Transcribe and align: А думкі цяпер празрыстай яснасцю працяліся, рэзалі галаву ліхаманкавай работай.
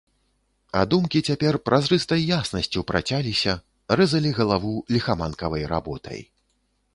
А 0.79 0.85
думкі 0.93 1.19
цяпер 1.31 1.57
празрыстай 1.69 2.25
яснасцю 2.37 2.79
працяліся, 2.93 3.53
рэзалі 4.01 4.33
галаву 4.39 4.73
ліхаманкавай 4.97 5.63
работай. 5.75 6.19